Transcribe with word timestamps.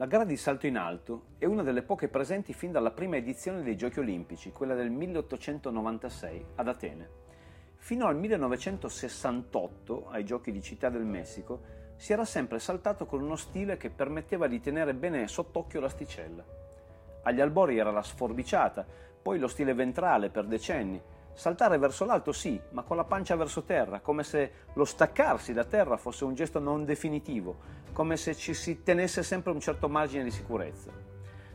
La 0.00 0.06
gara 0.06 0.24
di 0.24 0.38
salto 0.38 0.66
in 0.66 0.78
alto 0.78 1.24
è 1.36 1.44
una 1.44 1.62
delle 1.62 1.82
poche 1.82 2.08
presenti 2.08 2.54
fin 2.54 2.72
dalla 2.72 2.90
prima 2.90 3.16
edizione 3.16 3.62
dei 3.62 3.76
Giochi 3.76 3.98
Olimpici, 3.98 4.50
quella 4.50 4.74
del 4.74 4.88
1896 4.88 6.46
ad 6.54 6.68
Atene. 6.68 7.10
Fino 7.76 8.06
al 8.06 8.16
1968, 8.16 10.08
ai 10.08 10.24
Giochi 10.24 10.52
di 10.52 10.62
Città 10.62 10.88
del 10.88 11.04
Messico, 11.04 11.60
si 11.96 12.14
era 12.14 12.24
sempre 12.24 12.58
saltato 12.60 13.04
con 13.04 13.20
uno 13.20 13.36
stile 13.36 13.76
che 13.76 13.90
permetteva 13.90 14.46
di 14.46 14.58
tenere 14.58 14.94
bene 14.94 15.28
sott'occhio 15.28 15.80
l'asticella. 15.80 16.42
Agli 17.24 17.42
albori 17.42 17.76
era 17.76 17.90
la 17.90 18.02
sforbiciata, 18.02 18.86
poi 19.20 19.38
lo 19.38 19.48
stile 19.48 19.74
ventrale 19.74 20.30
per 20.30 20.46
decenni, 20.46 20.98
Saltare 21.32 21.78
verso 21.78 22.04
l'alto 22.04 22.32
sì, 22.32 22.60
ma 22.70 22.82
con 22.82 22.96
la 22.96 23.04
pancia 23.04 23.36
verso 23.36 23.62
terra, 23.62 24.00
come 24.00 24.22
se 24.22 24.52
lo 24.74 24.84
staccarsi 24.84 25.52
da 25.52 25.64
terra 25.64 25.96
fosse 25.96 26.24
un 26.24 26.34
gesto 26.34 26.58
non 26.58 26.84
definitivo, 26.84 27.56
come 27.92 28.16
se 28.16 28.34
ci 28.34 28.52
si 28.54 28.82
tenesse 28.82 29.22
sempre 29.22 29.52
un 29.52 29.60
certo 29.60 29.88
margine 29.88 30.24
di 30.24 30.30
sicurezza. 30.30 30.90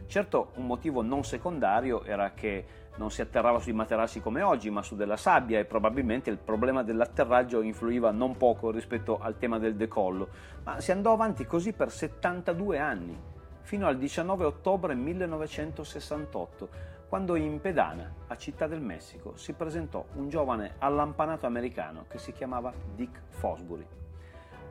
Certo, 0.08 0.52
un 0.55 0.66
motivo 0.66 1.02
non 1.02 1.23
secondario 1.23 2.03
era 2.03 2.31
che 2.34 2.84
non 2.98 3.12
si 3.12 3.22
atterrava 3.22 3.59
sui 3.59 3.73
materassi 3.73 4.22
come 4.22 4.41
oggi, 4.41 4.70
ma 4.70 4.81
su 4.81 4.95
della 4.95 5.17
sabbia 5.17 5.59
e 5.59 5.66
probabilmente 5.66 6.30
il 6.30 6.38
problema 6.38 6.84
dell'atterraggio 6.84 7.62
influiva 7.62 8.12
non 8.12 8.38
poco 8.38 8.72
rispetto 8.72 9.20
al 9.20 9.38
tema 9.38 9.59
del 9.59 9.76
decollo, 9.76 10.30
ma 10.64 10.80
si 10.80 10.92
andò 10.92 11.14
avanti 11.14 11.45
così 11.45 11.73
per 11.73 11.92
72 11.92 12.80
anni, 12.80 13.20
fino 13.62 13.88
al 13.88 13.98
19 13.98 14.45
ottobre 14.45 14.95
1968, 14.95 16.70
quando 17.08 17.36
in 17.36 17.62
Pedana, 17.62 18.14
a 18.27 18.36
Città 18.36 18.68
del 18.68 18.82
Messico, 18.82 19.38
si 19.38 19.54
presentò 19.54 20.05
un 20.16 20.27
giovane 20.30 20.76
allampanato 20.80 21.45
americano 21.45 22.05
che 22.09 22.18
si 22.18 22.31
chiamava 22.31 22.73
Dick 22.95 23.22
Fosbury. 23.30 23.86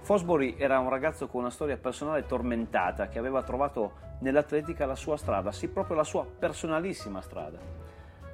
Fosbury 0.00 0.56
era 0.58 0.78
un 0.80 0.90
ragazzo 0.90 1.28
con 1.28 1.40
una 1.40 1.50
storia 1.50 1.78
personale 1.78 2.26
tormentata 2.26 3.08
che 3.08 3.18
aveva 3.18 3.42
trovato 3.42 3.92
nell'atletica 4.20 4.84
la 4.84 4.96
sua 4.96 5.16
strada, 5.16 5.52
sì 5.52 5.68
proprio 5.68 5.96
la 5.96 6.04
sua 6.04 6.26
personalissima 6.26 7.22
strada. 7.22 7.83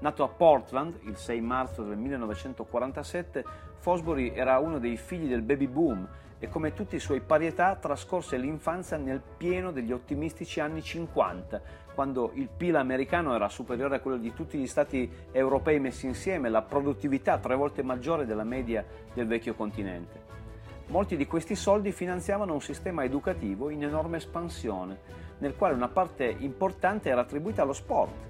Nato 0.00 0.24
a 0.24 0.28
Portland 0.28 0.98
il 1.02 1.16
6 1.18 1.40
marzo 1.42 1.82
del 1.82 1.98
1947, 1.98 3.44
Fosbury 3.80 4.32
era 4.34 4.58
uno 4.58 4.78
dei 4.78 4.96
figli 4.96 5.28
del 5.28 5.42
baby 5.42 5.66
boom 5.66 6.08
e 6.38 6.48
come 6.48 6.72
tutti 6.72 6.96
i 6.96 7.00
suoi 7.00 7.20
parietà 7.20 7.76
trascorse 7.76 8.38
l'infanzia 8.38 8.96
nel 8.96 9.20
pieno 9.36 9.72
degli 9.72 9.92
ottimistici 9.92 10.58
anni 10.58 10.80
50, 10.80 11.60
quando 11.94 12.30
il 12.32 12.48
PIL 12.48 12.76
americano 12.76 13.34
era 13.34 13.50
superiore 13.50 13.96
a 13.96 14.00
quello 14.00 14.16
di 14.16 14.32
tutti 14.32 14.56
gli 14.56 14.66
stati 14.66 15.10
europei 15.32 15.78
messi 15.78 16.06
insieme, 16.06 16.48
la 16.48 16.62
produttività 16.62 17.36
tre 17.36 17.54
volte 17.54 17.82
maggiore 17.82 18.24
della 18.24 18.44
media 18.44 18.82
del 19.12 19.26
vecchio 19.26 19.54
continente. 19.54 20.28
Molti 20.86 21.14
di 21.14 21.26
questi 21.26 21.54
soldi 21.54 21.92
finanziavano 21.92 22.54
un 22.54 22.62
sistema 22.62 23.04
educativo 23.04 23.68
in 23.68 23.82
enorme 23.82 24.16
espansione, 24.16 24.98
nel 25.40 25.54
quale 25.56 25.74
una 25.74 25.88
parte 25.88 26.24
importante 26.38 27.10
era 27.10 27.20
attribuita 27.20 27.60
allo 27.60 27.74
sport, 27.74 28.29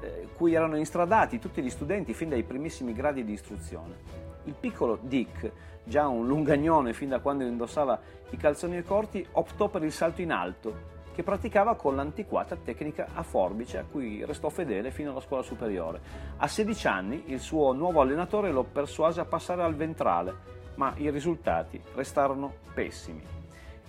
eh, 0.00 0.28
cui 0.36 0.54
erano 0.54 0.76
instradati 0.76 1.38
tutti 1.38 1.62
gli 1.62 1.70
studenti 1.70 2.14
fin 2.14 2.28
dai 2.28 2.42
primissimi 2.42 2.92
gradi 2.92 3.24
di 3.24 3.32
istruzione. 3.32 4.28
Il 4.44 4.54
piccolo 4.58 4.98
Dick, 5.02 5.50
già 5.84 6.08
un 6.08 6.26
lungagnone 6.26 6.92
fin 6.92 7.10
da 7.10 7.20
quando 7.20 7.44
indossava 7.44 8.00
i 8.30 8.36
calzoni 8.36 8.82
corti, 8.82 9.26
optò 9.32 9.68
per 9.68 9.82
il 9.82 9.92
salto 9.92 10.22
in 10.22 10.32
alto, 10.32 10.98
che 11.14 11.22
praticava 11.22 11.74
con 11.74 11.96
l'antiquata 11.96 12.56
tecnica 12.56 13.08
a 13.14 13.22
forbice 13.22 13.78
a 13.78 13.84
cui 13.84 14.24
restò 14.24 14.48
fedele 14.48 14.90
fino 14.90 15.10
alla 15.10 15.20
scuola 15.20 15.42
superiore. 15.42 16.00
A 16.38 16.48
16 16.48 16.86
anni 16.86 17.24
il 17.26 17.40
suo 17.40 17.72
nuovo 17.72 18.00
allenatore 18.00 18.50
lo 18.50 18.64
persuase 18.64 19.20
a 19.20 19.24
passare 19.24 19.62
al 19.62 19.74
ventrale, 19.74 20.34
ma 20.76 20.94
i 20.96 21.10
risultati 21.10 21.80
restarono 21.94 22.54
pessimi. 22.72 23.22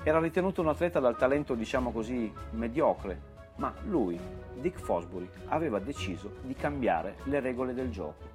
Era 0.03 0.19
ritenuto 0.19 0.61
un 0.61 0.67
atleta 0.67 0.99
dal 0.99 1.15
talento, 1.15 1.53
diciamo 1.53 1.91
così, 1.91 2.31
mediocre, 2.51 3.30
ma 3.55 3.73
lui, 3.83 4.19
Dick 4.55 4.79
Fosbury, 4.79 5.29
aveva 5.47 5.79
deciso 5.79 6.31
di 6.41 6.53
cambiare 6.53 7.17
le 7.25 7.39
regole 7.39 7.73
del 7.73 7.89
gioco 7.89 8.31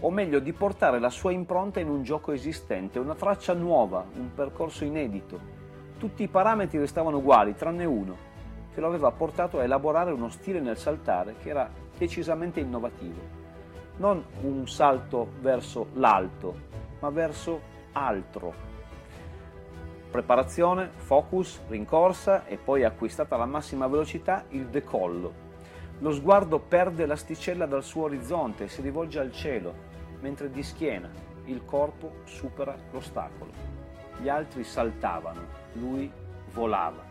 o 0.00 0.10
meglio 0.10 0.40
di 0.40 0.52
portare 0.52 0.98
la 0.98 1.10
sua 1.10 1.32
impronta 1.32 1.80
in 1.80 1.88
un 1.88 2.02
gioco 2.02 2.32
esistente, 2.32 2.98
una 2.98 3.14
traccia 3.14 3.54
nuova, 3.54 4.04
un 4.14 4.32
percorso 4.34 4.84
inedito. 4.84 5.54
Tutti 5.98 6.22
i 6.22 6.28
parametri 6.28 6.78
restavano 6.78 7.18
uguali, 7.18 7.54
tranne 7.54 7.84
uno, 7.86 8.16
che 8.74 8.80
lo 8.80 8.88
aveva 8.88 9.10
portato 9.10 9.58
a 9.58 9.64
elaborare 9.64 10.12
uno 10.12 10.28
stile 10.28 10.60
nel 10.60 10.76
saltare 10.76 11.36
che 11.38 11.48
era 11.48 11.70
decisamente 11.96 12.60
innovativo. 12.60 13.44
Non 13.96 14.22
un 14.42 14.68
salto 14.68 15.28
verso 15.40 15.88
l'alto, 15.94 16.54
ma 17.00 17.08
verso 17.08 17.60
altro. 17.92 18.74
Preparazione, 20.16 20.92
focus, 20.96 21.60
rincorsa 21.68 22.46
e 22.46 22.56
poi 22.56 22.84
acquistata 22.84 23.34
alla 23.34 23.44
massima 23.44 23.86
velocità 23.86 24.46
il 24.48 24.64
decollo 24.68 25.44
lo 26.00 26.10
sguardo 26.12 26.58
perde 26.58 27.06
l'asticella 27.06 27.66
dal 27.66 27.82
suo 27.82 28.04
orizzonte 28.04 28.64
e 28.64 28.68
si 28.68 28.82
rivolge 28.82 29.18
al 29.18 29.32
cielo, 29.32 29.74
mentre 30.20 30.50
di 30.50 30.62
schiena 30.62 31.10
il 31.44 31.64
corpo 31.64 32.16
supera 32.24 32.74
l'ostacolo. 32.92 33.50
Gli 34.18 34.28
altri 34.28 34.62
saltavano, 34.62 35.40
lui 35.72 36.10
volava. 36.52 37.02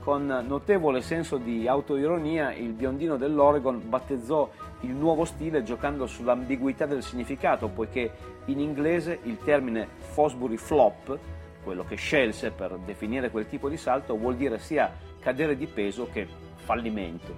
Con 0.00 0.26
notevole 0.46 1.00
senso 1.00 1.38
di 1.38 1.66
autoironia, 1.66 2.52
il 2.52 2.72
biondino 2.72 3.16
dell'Oregon 3.16 3.82
battezzò 3.86 4.50
il 4.80 4.90
nuovo 4.90 5.24
stile 5.24 5.62
giocando 5.62 6.06
sull'ambiguità 6.06 6.84
del 6.84 7.02
significato, 7.02 7.68
poiché 7.68 8.12
in 8.46 8.60
inglese 8.60 9.18
il 9.22 9.38
termine 9.38 9.88
Fosbury 9.96 10.58
Flop, 10.58 11.18
quello 11.64 11.84
che 11.84 11.96
scelse 11.96 12.52
per 12.52 12.78
definire 12.78 13.30
quel 13.30 13.48
tipo 13.48 13.68
di 13.68 13.76
salto, 13.76 14.16
vuol 14.16 14.36
dire 14.36 14.58
sia 14.60 14.92
cadere 15.18 15.56
di 15.56 15.66
peso 15.66 16.08
che 16.12 16.28
fallimento. 16.56 17.34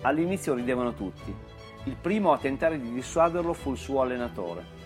All'inizio 0.00 0.54
ridevano 0.54 0.94
tutti. 0.94 1.32
Il 1.84 1.96
primo 2.00 2.32
a 2.32 2.38
tentare 2.38 2.80
di 2.80 2.92
dissuaderlo 2.92 3.52
fu 3.52 3.72
il 3.72 3.78
suo 3.78 4.00
allenatore. 4.00 4.78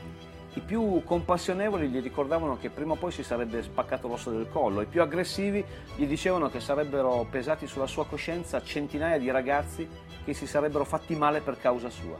I 0.55 0.61
più 0.61 1.03
compassionevoli 1.05 1.89
gli 1.89 2.00
ricordavano 2.00 2.56
che 2.59 2.71
prima 2.71 2.93
o 2.93 2.97
poi 2.97 3.11
si 3.11 3.25
sarebbe 3.25 3.62
spaccato 3.62 4.06
l'osso 4.06 4.31
del 4.31 4.49
collo, 4.49 4.83
i 4.83 4.87
più 4.87 5.03
aggressivi 5.03 5.65
gli 5.97 6.06
dicevano 6.06 6.49
che 6.49 6.61
sarebbero 6.61 7.27
pesati 7.28 7.66
sulla 7.66 7.89
sua 7.89 8.06
coscienza 8.06 8.62
centinaia 8.62 9.19
di 9.19 9.31
ragazzi 9.31 9.89
che 10.25 10.33
si 10.33 10.47
sarebbero 10.47 10.84
fatti 10.84 11.16
male 11.16 11.41
per 11.41 11.59
causa 11.59 11.91
sua. 11.91 12.16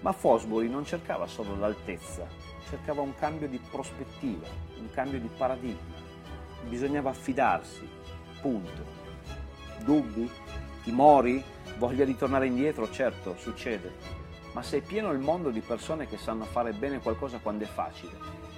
Ma 0.00 0.12
Fosbury 0.12 0.68
non 0.68 0.84
cercava 0.84 1.26
solo 1.26 1.56
l'altezza, 1.56 2.26
cercava 2.68 3.00
un 3.00 3.14
cambio 3.14 3.48
di 3.48 3.58
prospettiva, 3.70 4.46
un 4.78 4.90
cambio 4.92 5.18
di 5.18 5.28
paradigma. 5.36 5.96
Bisognava 6.68 7.10
affidarsi, 7.10 7.88
punto. 8.40 8.96
Dubbi? 9.84 10.30
Timori? 10.82 11.42
Voglia 11.78 12.04
di 12.04 12.16
tornare 12.16 12.46
indietro? 12.46 12.90
Certo, 12.90 13.36
succede. 13.38 14.26
Ma 14.52 14.62
se 14.62 14.78
è 14.78 14.80
pieno 14.80 15.12
il 15.12 15.18
mondo 15.18 15.50
di 15.50 15.60
persone 15.60 16.06
che 16.06 16.16
sanno 16.16 16.44
fare 16.44 16.72
bene 16.72 17.00
qualcosa 17.00 17.38
quando 17.38 17.64
è 17.64 17.66
facile, 17.66 18.16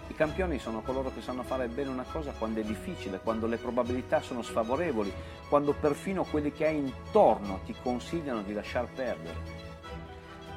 i 0.08 0.14
campioni 0.14 0.58
sono 0.58 0.80
coloro 0.80 1.12
che 1.12 1.20
sanno 1.20 1.42
fare 1.42 1.68
bene 1.68 1.90
una 1.90 2.04
cosa 2.10 2.32
quando 2.32 2.60
è 2.60 2.64
difficile, 2.64 3.20
quando 3.20 3.46
le 3.46 3.58
probabilità 3.58 4.20
sono 4.20 4.42
sfavorevoli, 4.42 5.12
quando 5.48 5.72
perfino 5.72 6.24
quelli 6.24 6.52
che 6.52 6.66
hai 6.66 6.78
intorno 6.78 7.60
ti 7.64 7.74
consigliano 7.80 8.42
di 8.42 8.52
lasciar 8.52 8.88
perdere. 8.92 9.59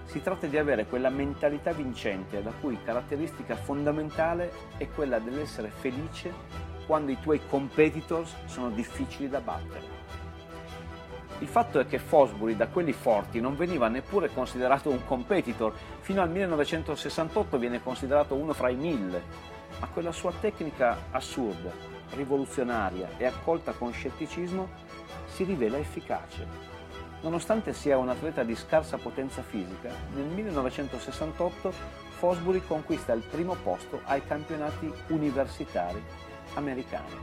Si 0.05 0.21
tratta 0.21 0.47
di 0.47 0.57
avere 0.57 0.85
quella 0.85 1.09
mentalità 1.09 1.71
vincente 1.71 2.41
la 2.41 2.51
cui 2.59 2.77
caratteristica 2.83 3.55
fondamentale 3.55 4.51
è 4.77 4.87
quella 4.89 5.19
dell'essere 5.19 5.69
felice 5.69 6.31
quando 6.85 7.11
i 7.11 7.19
tuoi 7.19 7.41
competitors 7.47 8.35
sono 8.45 8.69
difficili 8.69 9.29
da 9.29 9.39
battere. 9.39 10.01
Il 11.39 11.47
fatto 11.47 11.79
è 11.79 11.87
che 11.87 11.99
Fosbury 11.99 12.55
da 12.55 12.67
quelli 12.67 12.93
forti 12.93 13.41
non 13.41 13.55
veniva 13.55 13.87
neppure 13.87 14.29
considerato 14.29 14.89
un 14.89 15.03
competitor, 15.05 15.73
fino 15.99 16.21
al 16.21 16.29
1968 16.29 17.57
viene 17.57 17.81
considerato 17.81 18.35
uno 18.35 18.53
fra 18.53 18.69
i 18.69 18.75
mille, 18.75 19.21
ma 19.79 19.87
quella 19.87 20.11
sua 20.11 20.31
tecnica 20.39 20.97
assurda, 21.11 21.71
rivoluzionaria 22.11 23.17
e 23.17 23.25
accolta 23.25 23.71
con 23.73 23.91
scetticismo 23.91 24.69
si 25.25 25.43
rivela 25.43 25.77
efficace. 25.77 26.72
Nonostante 27.23 27.71
sia 27.71 27.97
un 27.97 28.09
atleta 28.09 28.43
di 28.43 28.53
scarsa 28.53 28.97
potenza 28.97 29.41
fisica, 29.41 29.89
nel 30.13 30.25
1968 30.25 31.71
Fosbury 32.17 32.61
conquista 32.67 33.13
il 33.13 33.21
primo 33.21 33.55
posto 33.55 34.01
ai 34.03 34.21
campionati 34.25 34.91
universitari 35.07 36.03
americani. 36.55 37.15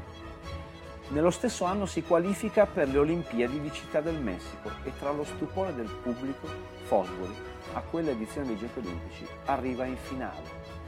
Nello 1.08 1.30
stesso 1.30 1.64
anno 1.64 1.84
si 1.84 2.02
qualifica 2.02 2.64
per 2.64 2.88
le 2.88 2.96
Olimpiadi 2.96 3.60
di 3.60 3.70
Città 3.72 4.00
del 4.00 4.18
Messico 4.18 4.70
e 4.84 4.92
tra 4.98 5.10
lo 5.10 5.24
stupore 5.24 5.74
del 5.74 5.90
pubblico, 6.02 6.46
Fosbury, 6.84 7.34
a 7.74 7.80
quella 7.82 8.10
edizione 8.10 8.46
dei 8.46 8.56
Giochi 8.56 8.78
Olimpici, 8.78 9.26
arriva 9.44 9.84
in 9.84 9.98
finale. 9.98 10.78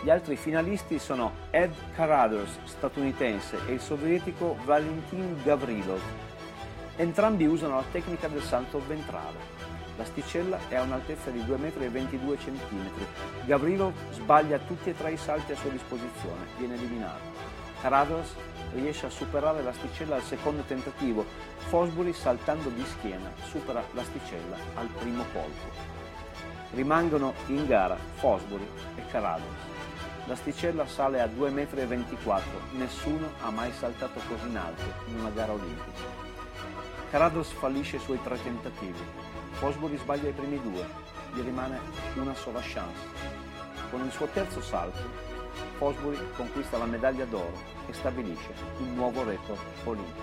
Gli 0.00 0.10
altri 0.10 0.36
finalisti 0.36 1.00
sono 1.00 1.32
Ed 1.50 1.72
Carruthers, 1.96 2.56
statunitense, 2.66 3.58
e 3.66 3.72
il 3.72 3.80
sovietico 3.80 4.56
Valentin 4.64 5.42
Gavrilov. 5.42 6.00
Entrambi 7.00 7.46
usano 7.46 7.76
la 7.76 7.84
tecnica 7.90 8.28
del 8.28 8.42
salto 8.42 8.82
ventrale. 8.86 9.38
L'asticella 9.96 10.58
è 10.68 10.74
a 10.74 10.82
un'altezza 10.82 11.30
di 11.30 11.38
2,22 11.38 12.50
m. 12.50 12.90
Gavrilov 13.46 13.94
sbaglia 14.10 14.58
tutti 14.58 14.90
e 14.90 14.94
tre 14.94 15.12
i 15.12 15.16
salti 15.16 15.52
a 15.52 15.56
sua 15.56 15.70
disposizione, 15.70 16.44
viene 16.58 16.74
eliminato. 16.74 17.22
Carados 17.80 18.34
riesce 18.74 19.06
a 19.06 19.08
superare 19.08 19.62
l'asticella 19.62 20.16
al 20.16 20.22
secondo 20.22 20.60
tentativo, 20.60 21.24
Fosbury 21.68 22.12
saltando 22.12 22.68
di 22.68 22.84
schiena 22.84 23.32
supera 23.44 23.82
l'asticella 23.94 24.58
al 24.74 24.88
primo 24.88 25.24
colpo. 25.32 25.70
Rimangono 26.72 27.32
in 27.46 27.64
gara 27.64 27.96
Fosbury 28.16 28.68
e 28.96 29.06
Carados. 29.06 29.46
L'asticella 30.26 30.86
sale 30.86 31.22
a 31.22 31.26
2,24 31.26 32.42
m, 32.74 32.76
nessuno 32.76 33.30
ha 33.40 33.50
mai 33.50 33.72
saltato 33.72 34.20
così 34.28 34.48
in 34.48 34.58
alto 34.58 34.84
in 35.06 35.18
una 35.18 35.30
gara 35.30 35.52
olimpica. 35.52 36.29
Carados 37.10 37.50
fallisce 37.50 37.96
i 37.96 37.98
suoi 37.98 38.22
tre 38.22 38.40
tentativi, 38.40 39.00
Fosbury 39.54 39.96
sbaglia 39.96 40.28
i 40.28 40.32
primi 40.32 40.60
due, 40.62 40.86
gli 41.34 41.40
rimane 41.40 41.80
una 42.14 42.34
sola 42.34 42.60
chance. 42.62 43.04
Con 43.90 44.04
il 44.04 44.12
suo 44.12 44.26
terzo 44.26 44.60
salto, 44.60 45.00
Fosbury 45.78 46.16
conquista 46.36 46.78
la 46.78 46.84
medaglia 46.84 47.24
d'oro 47.24 47.50
e 47.88 47.92
stabilisce 47.92 48.52
un 48.78 48.94
nuovo 48.94 49.24
record 49.24 49.58
olimpico. 49.86 50.22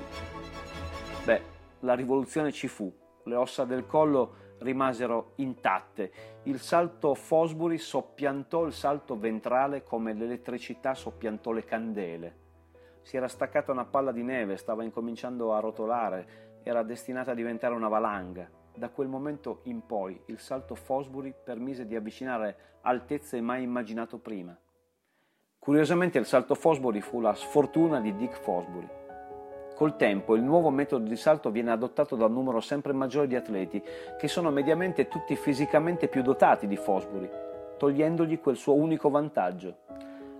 Beh, 1.25 1.41
la 1.81 1.93
rivoluzione 1.93 2.53
ci 2.53 2.69
fu, 2.69 2.89
le 3.25 3.35
ossa 3.35 3.65
del 3.65 3.85
collo 3.85 4.55
rimasero 4.59 5.33
intatte. 5.35 6.39
Il 6.43 6.61
salto 6.61 7.15
Fosbury 7.15 7.77
soppiantò 7.77 8.63
il 8.63 8.71
salto 8.71 9.19
ventrale 9.19 9.83
come 9.83 10.13
l'elettricità 10.13 10.93
soppiantò 10.93 11.51
le 11.51 11.65
candele. 11.65 12.37
Si 13.01 13.17
era 13.17 13.27
staccata 13.27 13.73
una 13.73 13.85
palla 13.85 14.13
di 14.13 14.23
neve, 14.23 14.57
stava 14.57 14.83
incominciando 14.83 15.53
a 15.53 15.59
rotolare, 15.59 16.46
era 16.67 16.83
destinata 16.83 17.31
a 17.31 17.33
diventare 17.33 17.73
una 17.73 17.87
valanga. 17.87 18.49
Da 18.75 18.89
quel 18.89 19.07
momento 19.07 19.61
in 19.63 19.85
poi 19.85 20.21
il 20.25 20.37
salto 20.37 20.75
Fosbury 20.75 21.33
permise 21.43 21.87
di 21.87 21.95
avvicinare 21.95 22.79
altezze 22.81 23.39
mai 23.39 23.63
immaginato 23.63 24.17
prima. 24.17 24.55
Curiosamente 25.57 26.17
il 26.19 26.25
salto 26.25 26.55
Fosbury 26.55 26.99
fu 26.99 27.21
la 27.21 27.33
sfortuna 27.33 28.01
di 28.01 28.13
Dick 28.15 28.39
Fosbury. 28.41 28.87
Col 29.75 29.95
tempo 29.95 30.35
il 30.35 30.43
nuovo 30.43 30.69
metodo 30.69 31.07
di 31.07 31.15
salto 31.15 31.51
viene 31.51 31.71
adottato 31.71 32.15
da 32.15 32.25
un 32.25 32.33
numero 32.33 32.59
sempre 32.59 32.93
maggiore 32.93 33.27
di 33.27 33.35
atleti 33.35 33.81
che 34.17 34.27
sono 34.27 34.51
mediamente 34.51 35.07
tutti 35.07 35.35
fisicamente 35.35 36.07
più 36.07 36.21
dotati 36.21 36.67
di 36.67 36.75
Fosbury, 36.75 37.29
togliendogli 37.77 38.39
quel 38.39 38.57
suo 38.57 38.73
unico 38.73 39.09
vantaggio. 39.09 39.77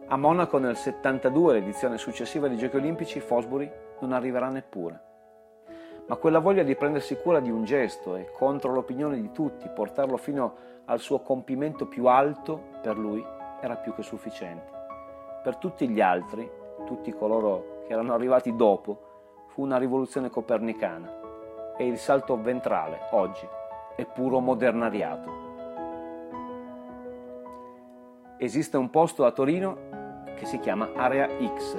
A 0.08 0.18
Monaco 0.18 0.58
nel 0.58 0.76
72, 0.76 1.54
l'edizione 1.54 1.98
successiva 1.98 2.48
dei 2.48 2.58
Giochi 2.58 2.78
Olimpici, 2.78 3.20
Fosbury 3.20 3.72
non 4.00 4.12
arriverà 4.12 4.50
neppure. 4.50 5.02
Ma 6.08 6.16
quella 6.16 6.40
voglia 6.40 6.64
di 6.64 6.76
prendersi 6.76 7.18
cura 7.18 7.42
di 7.42 7.52
un 7.52 7.66
gesto 7.66 8.16
e 8.16 8.32
contro 8.32 8.72
l'opinione 8.72 9.20
di 9.20 9.32
tutti, 9.34 9.68
portarlo 9.68 10.16
fino 10.16 10.56
al 10.86 11.00
suo 11.00 11.20
compimento 11.20 11.86
più 11.86 12.06
alto, 12.06 12.62
per 12.82 12.98
lui 12.98 13.24
era 13.60 13.76
più 13.76 13.94
che 13.94 14.04
sufficiente. 14.04 14.72
Per 15.44 15.58
tutti 15.58 15.90
gli 15.90 16.00
altri, 16.00 16.50
tutti 16.86 17.12
coloro 17.12 17.82
che 17.86 17.92
erano 17.92 18.14
arrivati 18.14 18.56
dopo, 18.56 19.46
fu 19.48 19.64
una 19.64 19.78
rivoluzione 19.78 20.30
copernicana 20.30 21.76
e 21.76 21.86
il 21.86 21.98
salto 21.98 22.42
ventrale 22.42 23.00
oggi 23.12 23.46
è 23.98 24.06
puro 24.06 24.40
modernariato. 24.40 25.46
Esiste 28.38 28.78
un 28.78 28.90
posto 28.90 29.26
a 29.26 29.32
Torino 29.32 29.78
che 30.36 30.46
si 30.46 30.60
chiama 30.60 30.92
Area 30.96 31.28
X, 31.28 31.76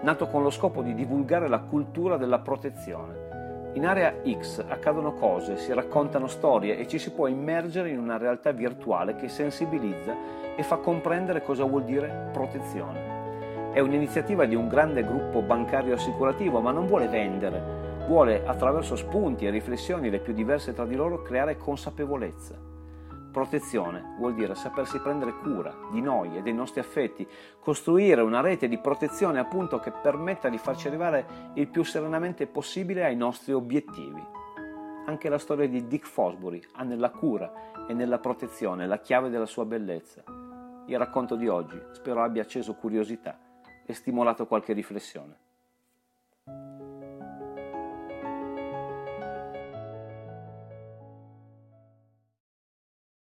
nato 0.00 0.26
con 0.26 0.42
lo 0.42 0.50
scopo 0.50 0.82
di 0.82 0.94
divulgare 0.94 1.46
la 1.46 1.60
cultura 1.60 2.16
della 2.16 2.40
protezione. 2.40 3.27
In 3.74 3.86
Area 3.86 4.14
X 4.26 4.64
accadono 4.66 5.12
cose, 5.12 5.56
si 5.58 5.72
raccontano 5.72 6.26
storie 6.26 6.78
e 6.78 6.88
ci 6.88 6.98
si 6.98 7.12
può 7.12 7.26
immergere 7.26 7.90
in 7.90 7.98
una 7.98 8.16
realtà 8.16 8.50
virtuale 8.50 9.14
che 9.14 9.28
sensibilizza 9.28 10.14
e 10.56 10.62
fa 10.62 10.78
comprendere 10.78 11.42
cosa 11.42 11.64
vuol 11.64 11.84
dire 11.84 12.30
protezione. 12.32 13.70
È 13.72 13.80
un'iniziativa 13.80 14.46
di 14.46 14.54
un 14.54 14.66
grande 14.66 15.04
gruppo 15.04 15.42
bancario 15.42 15.94
assicurativo, 15.94 16.60
ma 16.60 16.72
non 16.72 16.86
vuole 16.86 17.08
vendere, 17.08 17.62
vuole 18.08 18.42
attraverso 18.44 18.96
spunti 18.96 19.46
e 19.46 19.50
riflessioni 19.50 20.10
le 20.10 20.18
più 20.18 20.32
diverse 20.32 20.72
tra 20.72 20.86
di 20.86 20.96
loro 20.96 21.22
creare 21.22 21.58
consapevolezza. 21.58 22.77
Protezione 23.38 24.16
vuol 24.18 24.34
dire 24.34 24.56
sapersi 24.56 24.98
prendere 24.98 25.32
cura 25.32 25.72
di 25.92 26.00
noi 26.00 26.36
e 26.36 26.42
dei 26.42 26.52
nostri 26.52 26.80
affetti, 26.80 27.24
costruire 27.60 28.20
una 28.20 28.40
rete 28.40 28.66
di 28.66 28.78
protezione 28.78 29.38
appunto 29.38 29.78
che 29.78 29.92
permetta 29.92 30.48
di 30.48 30.58
farci 30.58 30.88
arrivare 30.88 31.52
il 31.54 31.68
più 31.68 31.84
serenamente 31.84 32.48
possibile 32.48 33.04
ai 33.04 33.14
nostri 33.14 33.52
obiettivi. 33.52 34.20
Anche 35.06 35.28
la 35.28 35.38
storia 35.38 35.68
di 35.68 35.86
Dick 35.86 36.08
Fosbury 36.08 36.60
ha 36.72 36.82
nella 36.82 37.10
cura 37.10 37.86
e 37.86 37.94
nella 37.94 38.18
protezione 38.18 38.88
la 38.88 38.98
chiave 38.98 39.30
della 39.30 39.46
sua 39.46 39.64
bellezza. 39.64 40.24
Il 40.88 40.98
racconto 40.98 41.36
di 41.36 41.46
oggi 41.46 41.80
spero 41.92 42.24
abbia 42.24 42.42
acceso 42.42 42.74
curiosità 42.74 43.38
e 43.86 43.94
stimolato 43.94 44.48
qualche 44.48 44.72
riflessione. 44.72 45.47